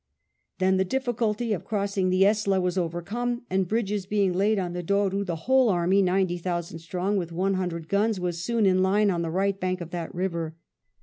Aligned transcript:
Then 0.57 0.77
the 0.77 0.83
difficulty 0.83 1.53
of 1.53 1.63
crossing 1.63 2.09
the 2.09 2.23
Eslawas 2.25 2.75
overcome, 2.75 3.43
and 3.51 3.67
bridges 3.67 4.07
being 4.07 4.33
laid 4.33 4.57
on 4.57 4.73
the 4.73 4.81
Douro, 4.81 5.23
the 5.23 5.35
whole 5.45 5.69
army, 5.69 6.01
ninety 6.01 6.39
thousand 6.39 6.79
strong, 6.79 7.17
with 7.17 7.31
one 7.31 7.53
hundred 7.53 7.87
guns, 7.87 8.19
was 8.19 8.43
soon 8.43 8.65
in 8.65 8.81
line 8.81 9.11
on 9.11 9.21
the 9.21 9.29
right 9.29 9.59
bank 9.59 9.79
of 9.79 9.91
that 9.91 10.11
river. 10.15 10.55